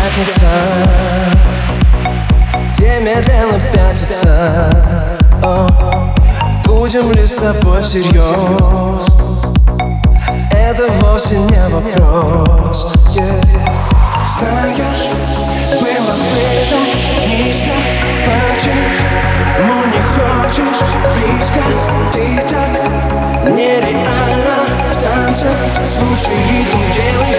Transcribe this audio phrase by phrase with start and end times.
[0.00, 0.46] Пятница
[2.72, 4.70] Где медленно пятится.
[5.42, 6.14] О,
[6.64, 9.06] Будем ли с тобой всерьез?
[10.52, 12.94] Это вовсе не вопрос.
[13.10, 13.44] Yeah.
[14.38, 14.78] Знаешь,
[15.80, 16.88] было бы так
[17.28, 17.74] низко
[18.24, 18.88] Почему
[19.66, 21.60] ну не хочешь близко.
[22.12, 22.82] Ты так
[23.52, 24.56] нереально
[24.92, 25.48] в танце.
[25.84, 27.29] Слушай ритм, делай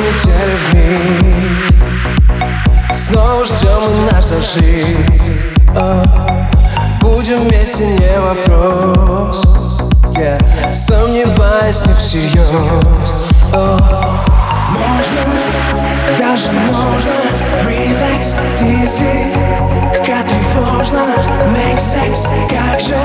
[0.00, 1.74] неделю в миг.
[2.94, 4.96] Снова ждем мы наш зажиг
[7.00, 9.42] Будем вместе, не вопрос.
[10.14, 10.38] Yeah.
[10.72, 12.50] Сомневаюсь не всерьез
[14.72, 15.20] Можно,
[16.18, 16.48] даже
[17.66, 19.34] Relax, ты здесь.
[20.06, 21.00] Как тревожно.
[21.54, 22.96] Make sex, как же.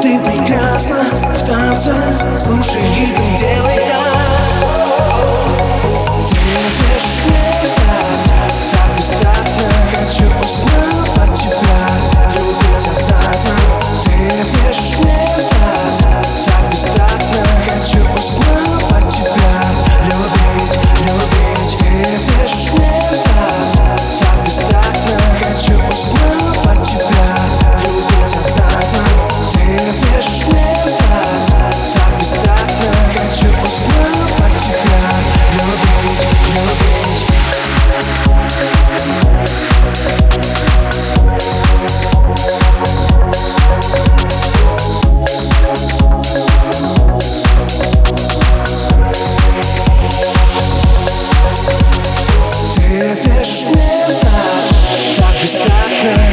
[0.00, 1.04] Ты прекрасна.
[1.34, 1.92] В танце.
[2.36, 3.81] Слушай ритм, делай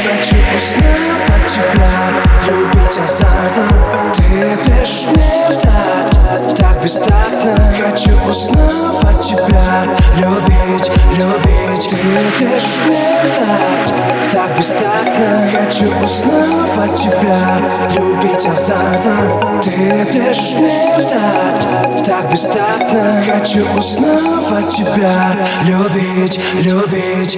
[0.01, 1.91] Хочу уснуть от тебя
[2.47, 3.67] Любить азартно
[4.15, 9.85] Ты дышишь мне в Так бестактно Хочу уснуть от тебя
[10.17, 17.59] Любить, любить Ты дышишь мне в Так бестактно Хочу уснуть от тебя.
[17.95, 27.37] Любить азартно Ты дышишь мне в Так бестактно Хочу уснуть от тебя Любить, любить